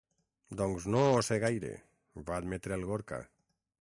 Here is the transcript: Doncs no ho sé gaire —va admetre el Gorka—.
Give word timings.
Doncs 0.61 0.85
no 0.95 1.03
ho 1.09 1.19
sé 1.27 1.37
gaire 1.43 1.69
—va 2.31 2.39
admetre 2.41 2.77
el 2.81 2.87
Gorka—. 2.93 3.21